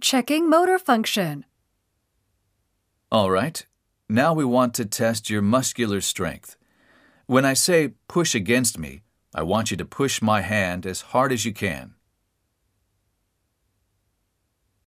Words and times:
Checking 0.00 0.48
motor 0.48 0.78
function. 0.78 1.44
All 3.10 3.30
right. 3.30 3.64
Now 4.08 4.32
we 4.34 4.44
want 4.44 4.74
to 4.74 4.84
test 4.84 5.28
your 5.28 5.42
muscular 5.42 6.00
strength. 6.00 6.56
When 7.26 7.44
I 7.44 7.54
say 7.54 7.94
push 8.08 8.34
against 8.34 8.78
me, 8.78 9.02
I 9.34 9.42
want 9.42 9.70
you 9.70 9.76
to 9.76 9.84
push 9.84 10.22
my 10.22 10.42
hand 10.42 10.86
as 10.86 11.00
hard 11.12 11.32
as 11.32 11.44
you 11.44 11.52
can. 11.52 11.95